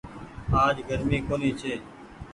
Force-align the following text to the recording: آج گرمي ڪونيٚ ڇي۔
آج 0.63 0.75
گرمي 0.87 1.19
ڪونيٚ 1.27 1.57
ڇي۔ 1.59 1.73